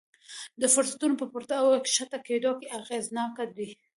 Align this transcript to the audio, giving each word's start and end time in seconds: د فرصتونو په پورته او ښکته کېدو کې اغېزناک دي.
د 0.61 0.63
فرصتونو 0.73 1.15
په 1.21 1.25
پورته 1.31 1.53
او 1.61 1.67
ښکته 1.95 2.19
کېدو 2.27 2.51
کې 2.59 2.67
اغېزناک 2.79 3.35
دي. 3.57 3.69